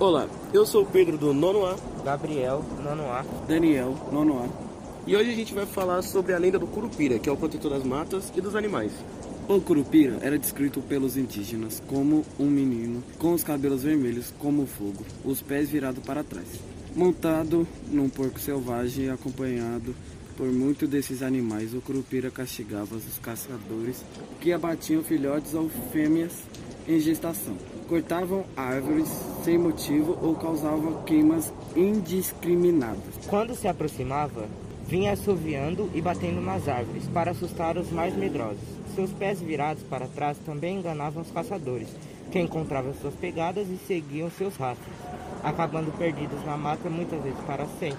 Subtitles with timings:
[0.00, 3.22] Olá, eu sou o Pedro do Nono A, Gabriel, nono A.
[3.46, 4.48] Daniel, nono A.
[5.06, 7.72] e hoje a gente vai falar sobre a lenda do Curupira, que é o protetor
[7.72, 8.92] das matas e dos animais.
[9.46, 15.04] O Curupira era descrito pelos indígenas como um menino com os cabelos vermelhos como fogo,
[15.22, 16.48] os pés virados para trás,
[16.96, 19.94] montado num porco selvagem e acompanhado
[20.34, 21.74] por muitos desses animais.
[21.74, 24.02] O Curupira castigava os caçadores
[24.40, 26.32] que abatiam filhotes ou fêmeas
[26.90, 27.56] em gestação,
[27.88, 29.08] cortavam árvores
[29.44, 33.26] sem motivo ou causavam queimas indiscriminadas.
[33.28, 34.48] Quando se aproximava,
[34.88, 38.58] vinha assoviando e batendo nas árvores para assustar os mais medrosos.
[38.96, 41.88] Seus pés virados para trás também enganavam os caçadores,
[42.32, 44.96] que encontravam suas pegadas e seguiam seus rastros,
[45.44, 47.98] acabando perdidos na mata muitas vezes para sempre.